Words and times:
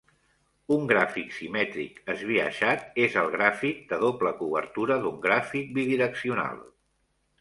Un 0.75 0.85
gràfic 0.91 1.33
simètric 1.39 1.99
esbiaixat 2.15 2.97
és 3.03 3.17
el 3.25 3.29
gràfic 3.35 3.83
de 3.93 4.01
doble 4.07 4.33
cobertura 4.41 4.99
d'un 5.05 5.21
gràfic 5.27 5.71
bidireccional. 5.77 6.61